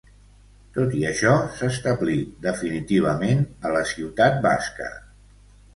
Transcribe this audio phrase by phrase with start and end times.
[0.77, 2.17] Tot i això, s'establí
[2.47, 4.95] definitivament a la ciutat basca.